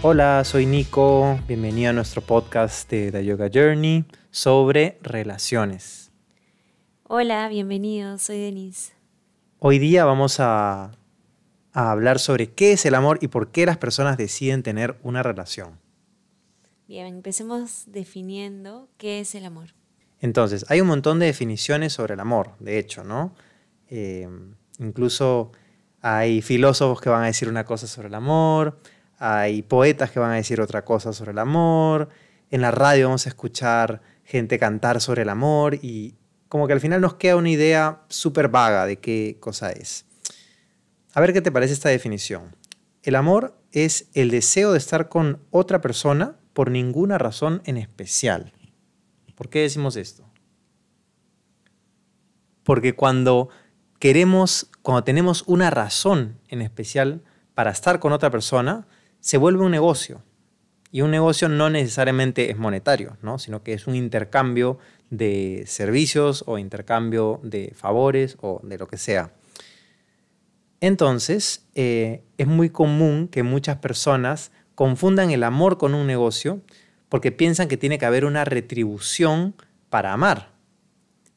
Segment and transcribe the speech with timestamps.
[0.00, 6.12] Hola, soy Nico, bienvenido a nuestro podcast de The Yoga Journey sobre relaciones.
[7.02, 8.92] Hola, bienvenido, soy Denise.
[9.58, 10.92] Hoy día vamos a,
[11.72, 15.24] a hablar sobre qué es el amor y por qué las personas deciden tener una
[15.24, 15.80] relación.
[16.86, 19.74] Bien, empecemos definiendo qué es el amor.
[20.20, 23.34] Entonces, hay un montón de definiciones sobre el amor, de hecho, ¿no?
[23.88, 24.28] Eh,
[24.78, 25.50] incluso
[26.00, 28.78] hay filósofos que van a decir una cosa sobre el amor,
[29.18, 32.08] hay poetas que van a decir otra cosa sobre el amor,
[32.50, 36.14] en la radio vamos a escuchar gente cantar sobre el amor y
[36.48, 40.06] como que al final nos queda una idea súper vaga de qué cosa es.
[41.14, 42.56] A ver qué te parece esta definición.
[43.02, 48.52] El amor es el deseo de estar con otra persona por ninguna razón en especial.
[49.34, 50.24] ¿Por qué decimos esto?
[52.64, 53.48] Porque cuando
[53.98, 57.22] queremos, cuando tenemos una razón en especial
[57.54, 58.86] para estar con otra persona,
[59.28, 60.22] se vuelve un negocio.
[60.90, 63.38] Y un negocio no necesariamente es monetario, ¿no?
[63.38, 64.78] sino que es un intercambio
[65.10, 69.34] de servicios o intercambio de favores o de lo que sea.
[70.80, 76.62] Entonces, eh, es muy común que muchas personas confundan el amor con un negocio
[77.10, 79.54] porque piensan que tiene que haber una retribución
[79.90, 80.52] para amar.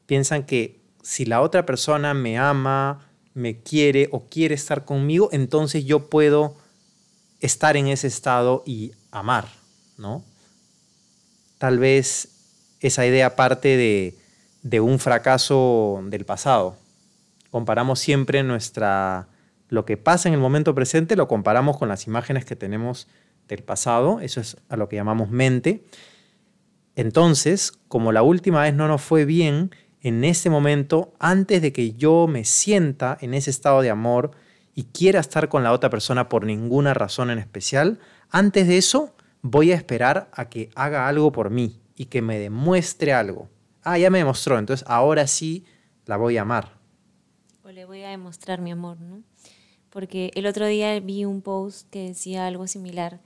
[0.06, 5.84] Piensan que si la otra persona me ama, me quiere o quiere estar conmigo, entonces
[5.84, 6.56] yo puedo
[7.42, 9.46] estar en ese estado y amar,
[9.98, 10.24] ¿no?
[11.58, 12.28] Tal vez
[12.80, 14.16] esa idea parte de,
[14.62, 16.76] de un fracaso del pasado.
[17.50, 19.28] Comparamos siempre nuestra
[19.72, 23.08] lo que pasa en el momento presente lo comparamos con las imágenes que tenemos
[23.48, 25.82] del pasado, eso es a lo que llamamos mente.
[26.94, 29.70] Entonces, como la última vez no nos fue bien,
[30.02, 34.32] en ese momento, antes de que yo me sienta en ese estado de amor
[34.74, 37.98] y quiera estar con la otra persona por ninguna razón en especial,
[38.30, 42.38] antes de eso voy a esperar a que haga algo por mí y que me
[42.38, 43.48] demuestre algo.
[43.82, 45.64] Ah, ya me demostró, entonces ahora sí
[46.06, 46.78] la voy a amar.
[47.64, 49.22] O le voy a demostrar mi amor, ¿no?
[49.90, 53.20] Porque el otro día vi un post que decía algo similar.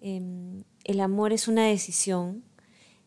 [0.00, 2.42] Em, el amor es una decisión,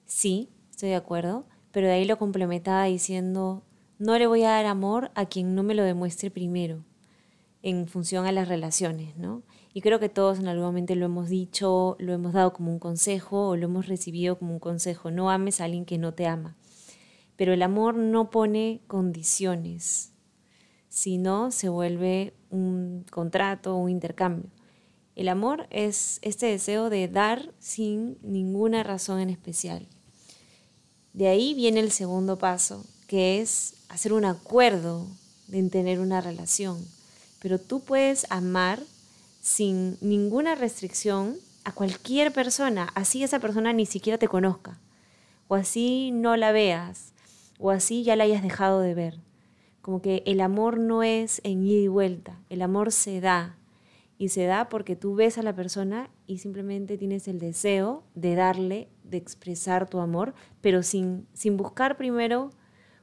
[0.06, 3.64] sí, estoy de acuerdo, pero de ahí lo complementaba diciendo,
[3.98, 6.86] no le voy a dar amor a quien no me lo demuestre primero,
[7.64, 9.42] en función a las relaciones, ¿no?
[9.74, 12.78] Y creo que todos en algún momento lo hemos dicho, lo hemos dado como un
[12.78, 16.28] consejo o lo hemos recibido como un consejo, no ames a alguien que no te
[16.28, 16.58] ama.
[17.38, 20.12] Pero el amor no pone condiciones,
[20.90, 24.52] sino se vuelve un contrato, un intercambio.
[25.16, 29.88] El amor es este deseo de dar sin ninguna razón en especial.
[31.14, 35.08] De ahí viene el segundo paso, que es hacer un acuerdo
[35.52, 36.84] en tener una relación.
[37.44, 38.80] Pero tú puedes amar
[39.42, 44.80] sin ninguna restricción a cualquier persona, así esa persona ni siquiera te conozca,
[45.50, 47.12] o así no la veas,
[47.60, 49.20] o así ya la hayas dejado de ver.
[49.82, 53.58] Como que el amor no es en ida y vuelta, el amor se da.
[54.18, 58.36] Y se da porque tú ves a la persona y simplemente tienes el deseo de
[58.36, 62.52] darle de expresar tu amor, pero sin, sin buscar primero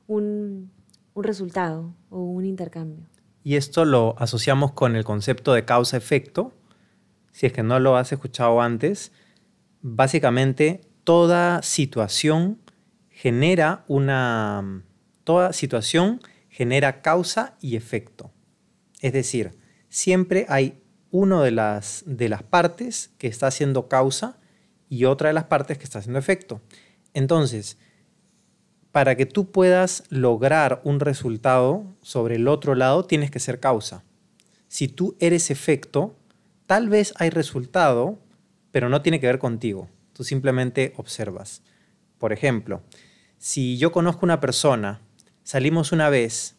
[0.07, 0.71] un,
[1.13, 3.05] un resultado o un intercambio.
[3.43, 6.53] Y esto lo asociamos con el concepto de causa-efecto.
[7.33, 9.13] Si es que no lo has escuchado antes,
[9.83, 12.61] básicamente toda situación
[13.09, 14.85] genera una...
[15.25, 18.33] Toda situación genera causa y efecto.
[19.01, 19.59] Es decir,
[19.89, 24.39] siempre hay una de las, de las partes que está haciendo causa
[24.89, 26.61] y otra de las partes que está haciendo efecto.
[27.15, 27.79] Entonces,
[28.93, 34.03] para que tú puedas lograr un resultado sobre el otro lado, tienes que ser causa.
[34.69, 36.15] Si tú eres efecto,
[36.67, 38.19] tal vez hay resultado,
[38.71, 39.89] pero no tiene que ver contigo.
[40.13, 41.63] Tú simplemente observas.
[42.19, 42.83] Por ejemplo,
[43.39, 45.01] si yo conozco una persona,
[45.43, 46.57] salimos una vez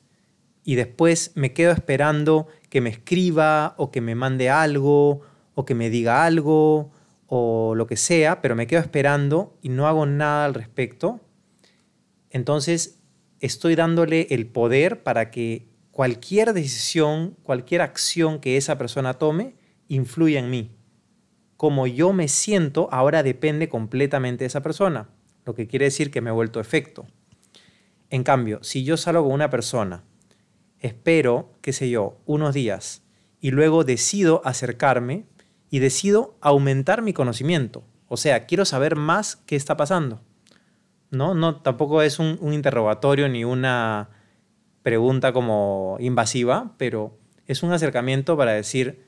[0.63, 5.21] y después me quedo esperando que me escriba o que me mande algo
[5.53, 6.91] o que me diga algo
[7.27, 11.19] o lo que sea, pero me quedo esperando y no hago nada al respecto,
[12.31, 12.99] entonces
[13.39, 19.55] estoy dándole el poder para que cualquier decisión, cualquier acción que esa persona tome,
[19.87, 20.71] influya en mí.
[21.57, 25.09] Como yo me siento, ahora depende completamente de esa persona,
[25.45, 27.05] lo que quiere decir que me he vuelto efecto.
[28.09, 30.03] En cambio, si yo salgo con una persona,
[30.79, 33.03] espero, qué sé yo, unos días,
[33.39, 35.25] y luego decido acercarme,
[35.71, 37.83] y decido aumentar mi conocimiento.
[38.07, 40.21] O sea, quiero saber más qué está pasando.
[41.11, 44.09] No, no tampoco es un, interrogatorio ni una
[44.81, 49.05] pregunta como invasiva, pero es un acercamiento para decir,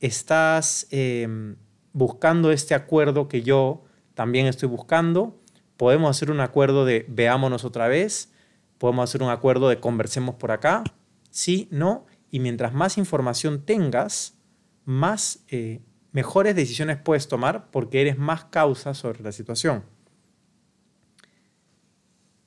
[0.00, 1.56] estás, em,
[1.92, 3.84] buscando este acuerdo que yo
[4.14, 5.38] también estoy buscando.
[5.76, 8.32] Podemos hacer un acuerdo de veámonos otra vez.
[8.78, 10.82] Podemos hacer un acuerdo de conversemos por acá.
[11.30, 12.06] Sí, no.
[12.30, 14.38] Y mientras más información tengas,
[14.84, 15.80] más eh,
[16.12, 19.84] mejores decisiones puedes tomar porque eres más causa sobre la situación.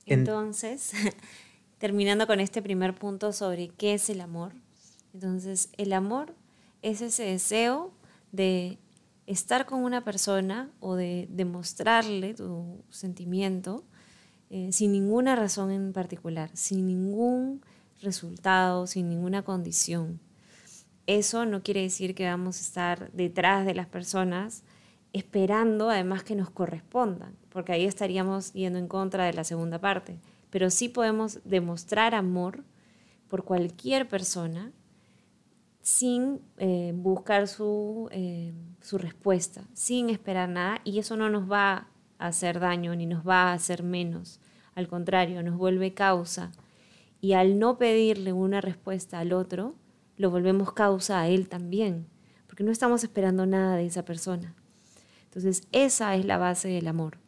[0.06, 0.92] Entonces,
[1.78, 4.52] terminando con este primer punto sobre qué es el amor.
[5.12, 6.34] Entonces, el amor
[6.82, 7.92] es ese deseo
[8.32, 8.78] de
[9.26, 13.84] estar con una persona o de demostrarle tu sentimiento
[14.50, 17.62] eh, sin ninguna razón en particular, sin ningún
[18.02, 20.20] resultado, sin ninguna condición.
[21.06, 24.62] Eso no quiere decir que vamos a estar detrás de las personas
[25.14, 30.18] esperando además que nos correspondan, porque ahí estaríamos yendo en contra de la segunda parte.
[30.50, 32.64] Pero sí podemos demostrar amor
[33.28, 34.72] por cualquier persona
[35.82, 41.86] sin eh, buscar su, eh, su respuesta, sin esperar nada, y eso no nos va
[42.18, 44.40] a hacer daño ni nos va a hacer menos.
[44.74, 46.50] Al contrario, nos vuelve causa.
[47.20, 49.76] Y al no pedirle una respuesta al otro,
[50.16, 52.08] lo volvemos causa a él también,
[52.48, 54.56] porque no estamos esperando nada de esa persona.
[55.34, 57.18] Entonces, esa es la base del amor,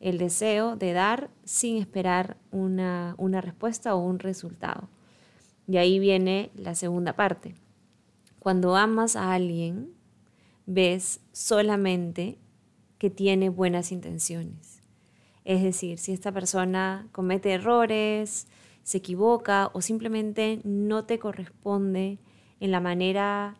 [0.00, 4.88] el deseo de dar sin esperar una, una respuesta o un resultado.
[5.68, 7.54] Y ahí viene la segunda parte.
[8.40, 9.92] Cuando amas a alguien,
[10.66, 12.36] ves solamente
[12.98, 14.82] que tiene buenas intenciones.
[15.44, 18.48] Es decir, si esta persona comete errores,
[18.82, 22.18] se equivoca o simplemente no te corresponde
[22.58, 23.56] en la manera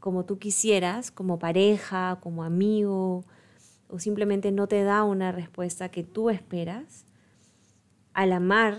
[0.00, 3.24] como tú quisieras, como pareja, como amigo,
[3.88, 7.04] o simplemente no te da una respuesta que tú esperas,
[8.14, 8.78] al amar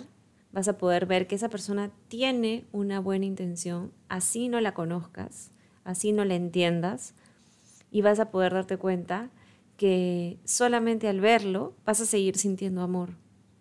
[0.51, 5.51] vas a poder ver que esa persona tiene una buena intención, así no la conozcas,
[5.83, 7.13] así no la entiendas,
[7.91, 9.29] y vas a poder darte cuenta
[9.77, 13.15] que solamente al verlo vas a seguir sintiendo amor.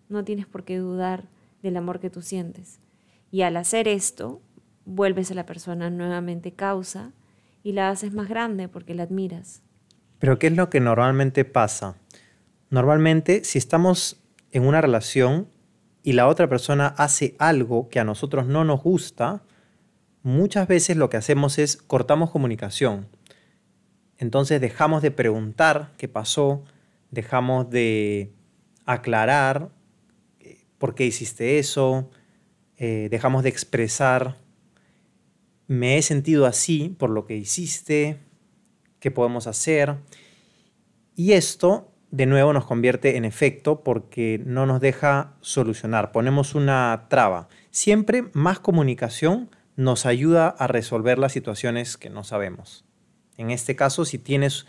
[0.09, 1.29] No tienes por qué dudar
[1.61, 2.79] del amor que tú sientes.
[3.31, 4.41] Y al hacer esto,
[4.85, 7.13] vuelves a la persona nuevamente causa
[7.63, 9.61] y la haces más grande porque la admiras.
[10.19, 11.95] Pero ¿qué es lo que normalmente pasa?
[12.69, 14.21] Normalmente, si estamos
[14.51, 15.47] en una relación
[16.03, 19.43] y la otra persona hace algo que a nosotros no nos gusta,
[20.23, 23.07] muchas veces lo que hacemos es cortamos comunicación.
[24.17, 26.63] Entonces dejamos de preguntar qué pasó,
[27.09, 28.31] dejamos de
[28.85, 29.69] aclarar
[30.81, 32.09] por qué hiciste eso,
[32.77, 34.37] eh, dejamos de expresar,
[35.67, 38.19] me he sentido así por lo que hiciste,
[38.99, 39.97] qué podemos hacer.
[41.15, 47.07] Y esto, de nuevo, nos convierte en efecto porque no nos deja solucionar, ponemos una
[47.09, 47.49] traba.
[47.69, 52.85] Siempre más comunicación nos ayuda a resolver las situaciones que no sabemos.
[53.37, 54.65] En este caso, si tienes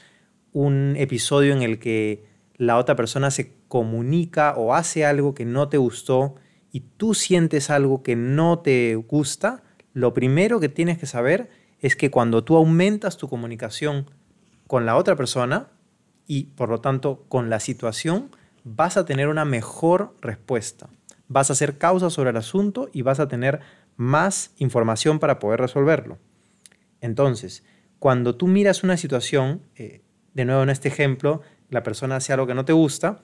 [0.52, 2.24] un episodio en el que
[2.56, 6.36] la otra persona se comunica o hace algo que no te gustó
[6.70, 9.62] y tú sientes algo que no te gusta,
[9.94, 11.50] lo primero que tienes que saber
[11.80, 14.10] es que cuando tú aumentas tu comunicación
[14.66, 15.68] con la otra persona
[16.26, 18.30] y por lo tanto con la situación,
[18.64, 20.88] vas a tener una mejor respuesta.
[21.28, 23.60] Vas a hacer causa sobre el asunto y vas a tener
[23.96, 26.18] más información para poder resolverlo.
[27.00, 27.64] Entonces,
[27.98, 30.02] cuando tú miras una situación, eh,
[30.34, 33.20] de nuevo en este ejemplo, la persona hace algo que no te gusta,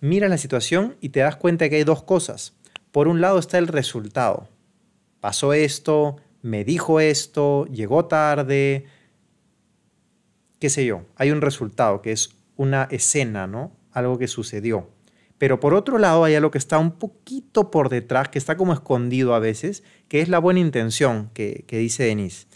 [0.00, 2.54] miras la situación y te das cuenta que hay dos cosas.
[2.92, 4.48] Por un lado está el resultado.
[5.22, 8.86] Pasó esto, me dijo esto, llegó tarde,
[10.58, 11.02] qué sé yo.
[11.14, 13.70] Hay un resultado que es una escena, ¿no?
[13.92, 14.90] Algo que sucedió.
[15.38, 18.72] Pero por otro lado hay algo que está un poquito por detrás, que está como
[18.72, 22.48] escondido a veces, que es la buena intención que, que dice Denise.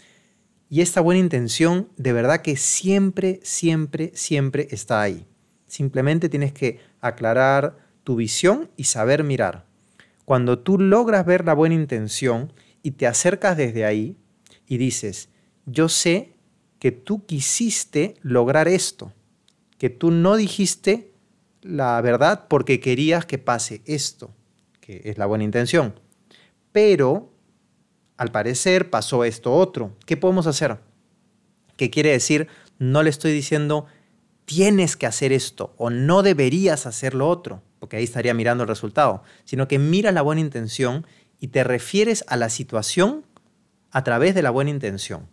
[0.69, 5.25] Y esta buena intención de verdad que siempre, siempre, siempre está ahí.
[5.67, 9.66] Simplemente tienes que aclarar tu visión y saber mirar.
[10.27, 12.51] Cuando tú logras ver la buena intención
[12.83, 14.17] y te acercas desde ahí
[14.65, 15.29] y dices,
[15.65, 16.33] yo sé
[16.79, 19.13] que tú quisiste lograr esto,
[19.77, 21.13] que tú no dijiste
[21.61, 24.35] la verdad porque querías que pase esto,
[24.81, 25.97] que es la buena intención.
[26.73, 27.31] Pero,
[28.17, 29.95] al parecer, pasó esto otro.
[30.05, 30.77] ¿Qué podemos hacer?
[31.77, 32.49] ¿Qué quiere decir?
[32.79, 33.85] No le estoy diciendo,
[34.43, 38.69] tienes que hacer esto o no deberías hacer lo otro, porque ahí estaría mirando el
[38.69, 41.05] resultado, sino que mira la buena intención
[41.39, 43.25] y te refieres a la situación
[43.91, 45.27] a través de la buena intención.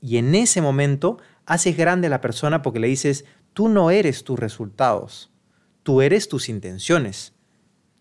[0.00, 4.24] Y en ese momento haces grande a la persona porque le dices, tú no eres
[4.24, 5.30] tus resultados,
[5.82, 7.34] tú eres tus intenciones.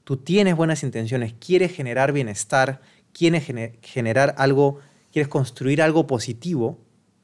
[0.04, 2.82] Tú tienes buenas intenciones, quieres generar bienestar,
[3.14, 3.46] quieres
[3.82, 4.80] generar algo,
[5.12, 6.80] quieres construir algo positivo,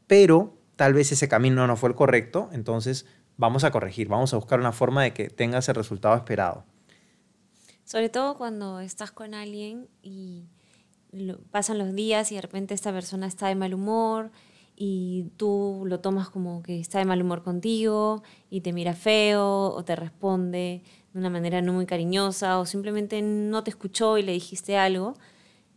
[0.05, 3.07] pero tal vez ese camino no fue el correcto, entonces
[3.37, 6.63] vamos a corregir, vamos a buscar una forma de que tengas el resultado esperado.
[7.83, 10.45] Sobre todo cuando estás con alguien y
[11.51, 14.31] pasan los días y de repente esta persona está de mal humor
[14.75, 19.69] y tú lo tomas como que está de mal humor contigo y te mira feo
[19.69, 20.81] o te responde
[21.13, 25.13] de una manera no muy cariñosa o simplemente no te escuchó y le dijiste algo,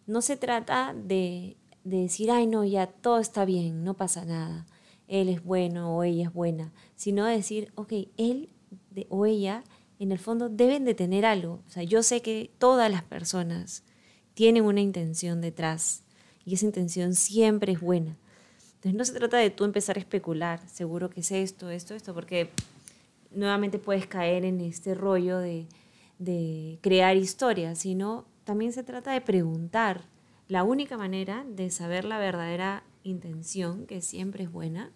[0.07, 4.67] no se trata de, de decir, ay no, ya todo está bien, no pasa nada,
[5.09, 8.51] él es bueno o ella es buena, sino de decir, ok, él
[9.09, 9.65] o ella
[9.99, 11.61] en el fondo deben de tener algo.
[11.67, 13.83] O sea, yo sé que todas las personas
[14.35, 16.05] tienen una intención detrás
[16.45, 18.17] y esa intención siempre es buena.
[18.77, 22.15] Entonces no se trata de tú empezar a especular, seguro que es esto, esto, esto,
[22.15, 22.51] porque
[23.33, 25.67] nuevamente puedes caer en este rollo de,
[26.19, 30.05] de crear historias, sino también se trata de preguntar.
[30.47, 34.93] La única manera de saber la verdadera intención, que siempre es buena,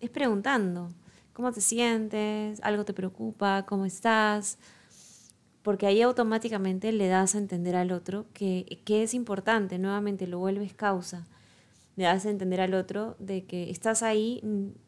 [0.00, 0.90] es preguntando.
[1.32, 2.60] ¿Cómo te sientes?
[2.62, 3.64] ¿Algo te preocupa?
[3.66, 4.58] ¿Cómo estás?
[5.62, 10.38] Porque ahí automáticamente le das a entender al otro que, que es importante, nuevamente lo
[10.38, 11.26] vuelves causa.
[11.96, 14.42] Le das a entender al otro de que estás ahí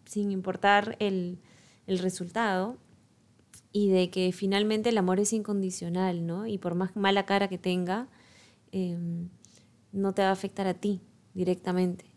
[0.04, 1.38] sin importar el,
[1.86, 2.78] el resultado
[3.72, 6.46] y de que finalmente el amor es incondicional, ¿no?
[6.46, 8.08] Y por más mala cara que tenga,
[8.72, 9.28] em,
[9.92, 11.00] no te va a afectar a ti
[11.34, 12.09] directamente,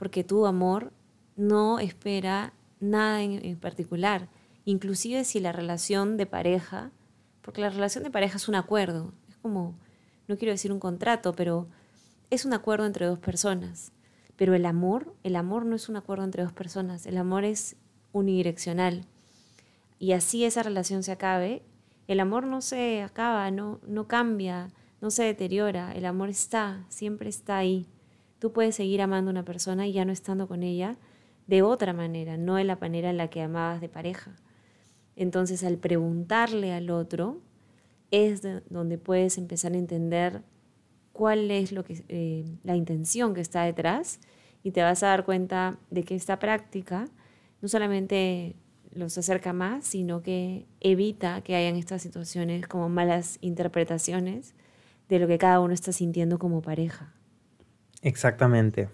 [0.00, 0.94] porque tu amor
[1.36, 4.30] no espera nada en, particular.
[4.64, 6.90] Inclusive si la relación de pareja,
[7.42, 9.78] porque la relación de pareja es un acuerdo, es como,
[10.26, 11.68] no quiero decir un contrato, pero
[12.30, 13.92] es un acuerdo entre dos personas.
[14.36, 17.76] Pero el amor, el amor no es un acuerdo entre dos personas, el amor es
[18.12, 19.04] unidireccional.
[19.98, 21.62] Y así esa relación se acabe,
[22.08, 24.70] el amor no se acaba, no, no cambia,
[25.02, 27.86] no se deteriora, el amor está, siempre está ahí.
[28.40, 30.96] Tú puedes seguir amando a una persona y ya no estando con ella,
[31.46, 34.34] de otra manera, no de la manera en la que amabas de pareja.
[35.14, 37.38] Entonces, al preguntarle al otro,
[38.10, 40.42] es donde puedes empezar a entender
[41.12, 44.20] cuál es lo que, eh, la intención que está detrás
[44.62, 47.08] y te vas a dar cuenta de que esta práctica
[47.60, 48.56] no solamente
[48.92, 54.54] los acerca más, sino que evita que hayan estas situaciones como malas interpretaciones
[55.08, 57.12] de lo que cada uno está sintiendo como pareja.
[58.02, 58.88] Exactamente.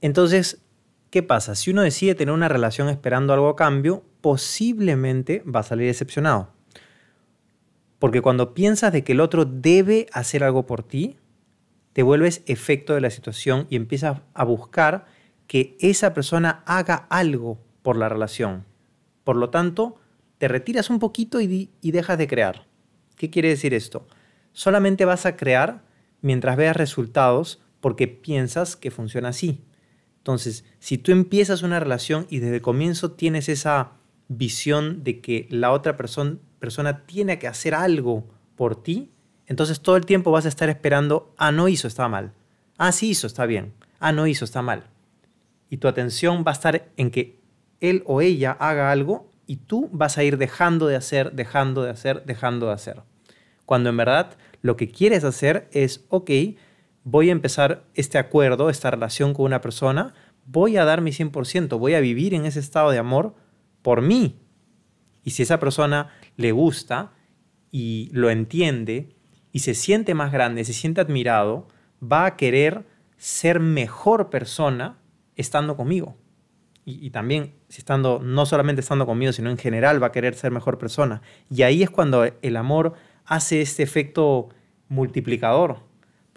[0.00, 0.62] Entonces,
[1.10, 1.54] ¿Qué pasa?
[1.54, 6.52] Si uno decide tener una relación esperando algo a cambio, posiblemente va a salir decepcionado.
[7.98, 11.16] Porque cuando piensas de que el otro debe hacer algo por ti,
[11.94, 15.06] te vuelves efecto de la situación y empiezas a buscar
[15.46, 18.66] que esa persona haga algo por la relación.
[19.24, 19.96] Por lo tanto,
[20.36, 22.66] te retiras un poquito y, y dejas de crear.
[23.16, 24.06] ¿Qué quiere decir esto?
[24.52, 25.82] Solamente vas a crear
[26.20, 29.64] mientras veas resultados porque piensas que funciona así.
[30.18, 33.92] Entonces, si tú empiezas una relación y desde comienzo tienes esa
[34.28, 39.10] visión de que la otra persona, persona tiene que hacer algo por ti,
[39.46, 42.34] entonces todo el tiempo vas a estar esperando, ah, no hizo, está mal.
[42.76, 43.72] Ah, sí hizo, está bien.
[43.98, 44.84] Ah, no hizo, está mal.
[45.70, 47.40] Y tu atención va a estar en que
[47.80, 51.90] él o ella haga algo y tú vas a ir dejando de hacer, dejando de
[51.90, 53.02] hacer, dejando de hacer.
[53.64, 56.30] Cuando en verdad lo que quieres hacer es, ok,
[57.10, 60.12] voy a empezar este acuerdo, esta relación con una persona,
[60.44, 63.34] voy a dar mi 100%, voy a vivir en ese estado de amor
[63.80, 64.38] por mí.
[65.24, 67.12] Y si esa persona le gusta
[67.70, 69.16] y lo entiende
[69.52, 71.68] y se siente más grande, se siente admirado,
[72.00, 72.86] va a querer
[73.16, 74.98] ser mejor persona
[75.34, 76.16] estando conmigo.
[76.84, 80.34] Y, y, también, si estando, no solamente estando conmigo, sino en general, va a querer
[80.34, 81.22] ser mejor persona.
[81.50, 84.48] Y ahí es cuando el amor hace este efecto
[84.88, 85.87] multiplicador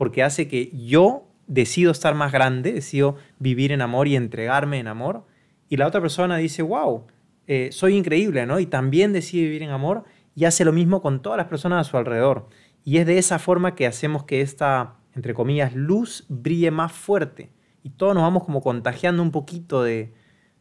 [0.01, 4.87] porque hace que yo decido estar más grande, decido vivir en amor y entregarme en
[4.87, 5.27] amor,
[5.69, 7.05] y la otra persona dice, wow,
[7.45, 8.59] eh, soy increíble, ¿no?
[8.59, 11.87] Y también decide vivir en amor y hace lo mismo con todas las personas a
[11.91, 12.49] su alrededor.
[12.83, 17.51] Y es de esa forma que hacemos que esta, entre comillas, luz brille más fuerte.
[17.83, 20.15] Y todos nos vamos como contagiando un poquito de,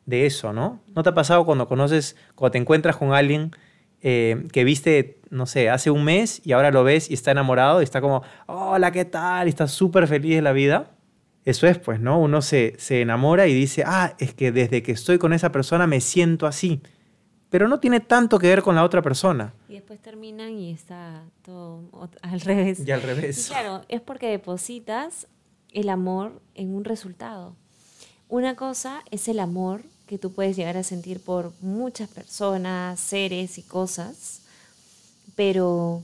[0.04, 0.82] de eso, ¿no?
[0.94, 3.52] ¿No te ha pasado cuando conoces, cuando te encuentras con alguien
[4.02, 7.80] eh, que viste, no sé, hace un mes y ahora lo ves y está enamorado
[7.80, 9.46] y está como, hola, ¿qué tal?
[9.46, 10.90] Y está súper feliz de la vida.
[11.44, 12.20] Eso es, pues, ¿no?
[12.20, 15.86] Uno se, se enamora y dice, ah, es que desde que estoy con esa persona
[15.86, 16.80] me siento así.
[17.50, 19.52] Pero no tiene tanto que ver con la otra persona.
[19.68, 21.82] Y después terminan y está todo
[22.22, 22.86] al revés.
[22.86, 23.48] Y al revés.
[23.48, 25.26] claro, es porque depositas
[25.72, 27.56] el amor en un resultado.
[28.28, 33.58] Una cosa es el amor que tú puedes llegar a sentir por muchas personas, seres
[33.58, 34.40] y cosas,
[35.36, 36.02] pero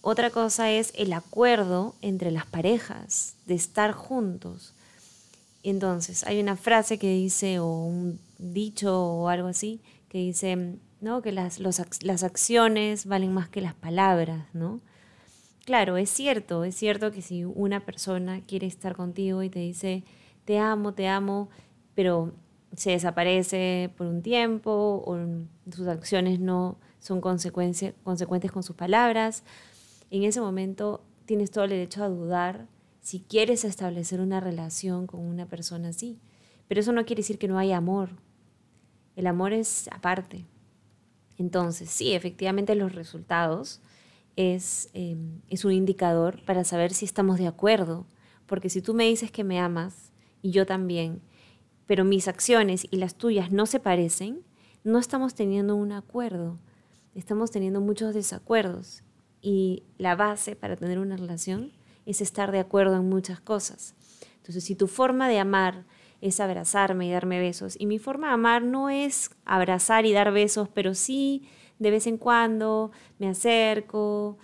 [0.00, 4.72] otra cosa es el acuerdo entre las parejas de estar juntos.
[5.62, 11.20] Entonces, hay una frase que dice, o un dicho o algo así, que dice, ¿no?
[11.20, 14.80] Que las, las acciones valen más que las palabras, ¿no?
[15.66, 20.02] Claro, es cierto, es cierto que si una persona quiere estar contigo y te dice,
[20.46, 21.50] te amo, te amo,
[21.94, 22.32] pero
[22.76, 25.18] se desaparece por un tiempo o
[25.70, 27.92] sus acciones no son consecuentes
[28.52, 29.44] con sus palabras,
[30.10, 32.66] en ese momento tienes todo el derecho a dudar
[33.00, 36.18] si quieres establecer una relación con una persona así.
[36.68, 38.10] Pero eso no quiere decir que no haya amor.
[39.16, 40.46] El amor es aparte.
[41.36, 43.82] Entonces, sí, efectivamente los resultados
[44.36, 48.06] es, em, es un indicador para saber si estamos de acuerdo.
[48.46, 51.20] Porque si tú me dices que me amas y yo también,
[51.86, 54.42] pero mis acciones y las tuyas no se parecen,
[54.84, 56.58] no estamos teniendo un acuerdo.
[57.14, 59.02] Estamos teniendo muchos desacuerdos.
[59.40, 61.72] Y la base para tener una relación
[62.06, 63.94] es estar de acuerdo en muchas cosas.
[64.36, 65.84] Entonces, si tu forma de amar
[66.20, 70.32] es abrazarme y darme besos, y mi forma de amar no es abrazar y dar
[70.32, 71.48] besos, pero sí
[71.78, 74.38] de vez en cuando me acerco,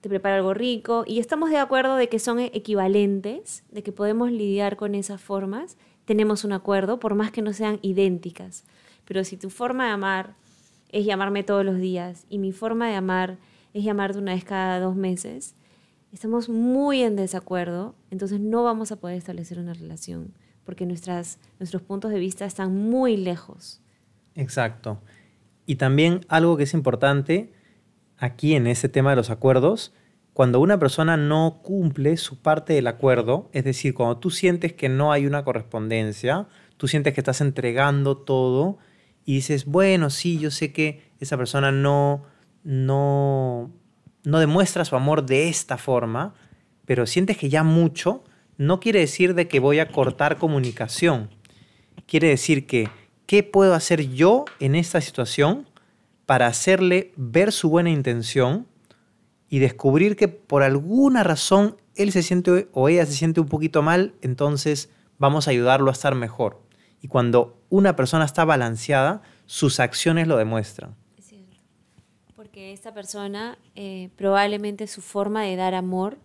[0.00, 4.30] te preparo algo rico, y estamos de acuerdo de que son equivalentes, de que podemos
[4.30, 8.64] lidiar con esas formas, tenemos un acuerdo, por más que no sean idénticas.
[9.04, 10.34] Pero si tu forma de amar
[10.90, 13.38] es llamarme todos los días y mi forma de amar
[13.74, 15.54] es llamarte una vez cada dos meses,
[16.12, 21.82] estamos muy en desacuerdo, entonces no vamos a poder establecer una relación, porque nuestras, nuestros
[21.82, 23.80] puntos de vista están muy lejos.
[24.34, 25.00] Exacto.
[25.66, 27.52] Y también algo que es importante
[28.18, 29.92] aquí en ese tema de los acuerdos,
[30.40, 34.88] cuando una persona no cumple su parte del acuerdo, es decir, cuando tú sientes que
[34.88, 38.78] no hay una correspondencia, tú sientes que estás entregando todo
[39.26, 42.22] y dices, bueno, sí, yo sé que esa persona no,
[42.64, 43.70] no,
[44.24, 46.32] no demuestra su amor de esta forma,
[46.86, 48.24] pero sientes que ya mucho,
[48.56, 51.28] no quiere decir de que voy a cortar comunicación.
[52.06, 52.88] Quiere decir que,
[53.26, 55.68] ¿qué puedo hacer yo en esta situación
[56.24, 58.69] para hacerle ver su buena intención
[59.50, 63.82] y descubrir que por alguna razón él se siente o ella se siente un poquito
[63.82, 66.62] mal, entonces vamos a ayudarlo a estar mejor.
[67.02, 70.94] Y cuando una persona está balanceada, sus acciones lo demuestran
[72.50, 76.16] porque esta persona eh, probablemente su forma de dar amor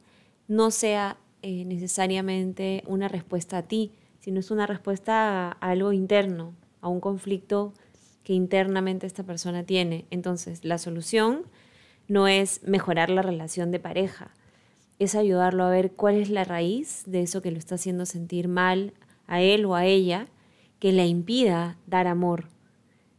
[0.48, 6.56] no sea eh, necesariamente una respuesta a ti, sino es una respuesta a, algo interno,
[6.80, 7.74] a un conflicto
[8.24, 10.06] que internamente esta persona tiene.
[10.10, 11.44] Entonces, la solución
[12.08, 14.32] no es mejorar la relación de pareja,
[15.00, 18.48] es ayudarlo a ver cuál es la raíz de eso que lo está haciendo sentir
[18.48, 18.94] mal
[19.28, 20.28] a él o a ella,
[20.80, 22.48] que le impida dar amor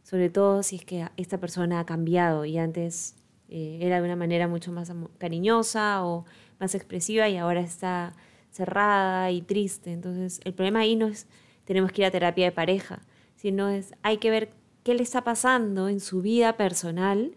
[0.07, 3.17] sobre todo si es que esta persona ha cambiado y antes
[3.49, 6.23] eh, era de una manera mucho más cariñosa o
[6.61, 8.13] más expresiva y ahora está
[8.49, 9.91] cerrada y triste.
[9.91, 11.27] Entonces, el problema ahí no es
[11.65, 13.01] tenemos que ir a terapia de pareja,
[13.35, 14.51] sino es hay que ver
[14.83, 17.35] qué le está pasando en su vida personal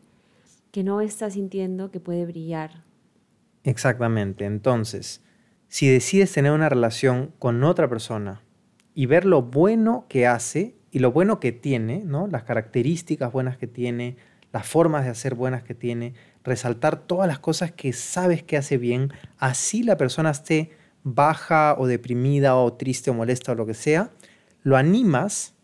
[0.71, 2.85] que no está sintiendo que puede brillar.
[3.65, 4.45] Exactamente.
[4.45, 5.23] Entonces,
[5.69, 8.43] si decides tener una relación con otra persona
[8.95, 12.27] y ver lo bueno que hace y lo bueno que tiene, ¿no?
[12.27, 14.17] las características buenas que tiene,
[14.53, 18.79] las formas de hacer buenas que tiene, resaltar todas las cosas que sabes que hace
[18.79, 20.73] bien, así la persona esté
[21.05, 24.11] baja o deprimida o triste o molesta o lo que sea,
[24.63, 25.55] lo animas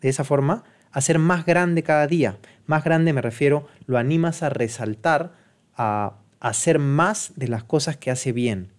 [0.00, 2.38] de esa forma a ser más grande cada día.
[2.66, 5.32] Más grande me refiero, lo animas a resaltar,
[5.74, 8.72] a hacer más de las cosas que hace bien.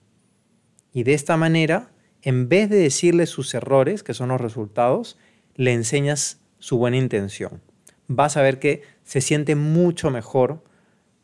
[0.93, 5.17] Y de esta manera, en vez de decirle sus errores, que son los resultados,
[5.56, 7.62] le enseñas su buena intención.
[8.08, 10.63] Vas a ver que se siente mucho mejor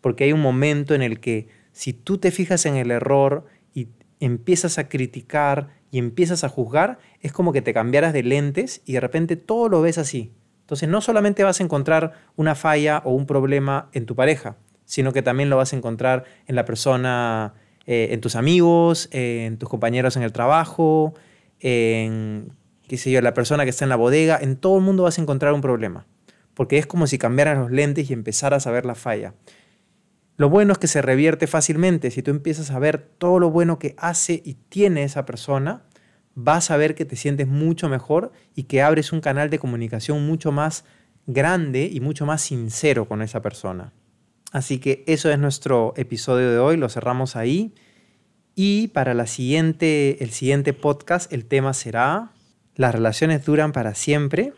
[0.01, 3.87] porque hay un momento en el que si tú te fijas en el error y
[4.19, 8.93] empiezas a criticar y empiezas a juzgar, es como que te cambiaras de lentes y
[8.93, 10.31] de repente todo lo ves así.
[10.63, 15.11] Entonces no solamente vas a encontrar una falla o un problema en tu pareja, sino
[15.11, 17.53] que también lo vas a encontrar en la persona,
[17.85, 21.13] eh, en tus amigos, en tus compañeros en el trabajo,
[21.59, 22.53] en
[22.87, 25.17] qué sé yo, la persona que está en la bodega, en todo el mundo vas
[25.17, 26.05] a encontrar un problema,
[26.53, 29.33] porque es como si cambiaras los lentes y empezaras a ver la falla.
[30.37, 32.09] Lo bueno es que se revierte fácilmente.
[32.09, 35.83] Si tú empiezas a ver todo lo bueno que hace y tiene esa persona,
[36.35, 40.25] vas a ver que te sientes mucho mejor y que abres un canal de comunicación
[40.25, 40.85] mucho más
[41.27, 43.93] grande y mucho más sincero con esa persona.
[44.51, 47.73] Así que eso es nuestro episodio de hoy, lo cerramos ahí.
[48.55, 52.33] Y para la siguiente, el siguiente podcast el tema será
[52.75, 54.53] las relaciones duran para siempre.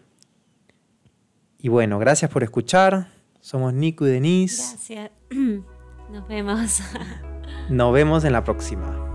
[1.59, 3.09] Y bueno, gracias por escuchar.
[3.41, 4.63] Somos Nico y Denise.
[4.73, 5.11] Gracias.
[6.11, 6.81] Nos vemos.
[7.69, 9.14] Nos vemos en la próxima.